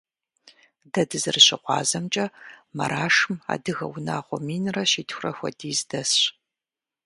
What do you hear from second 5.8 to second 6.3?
дэсщ.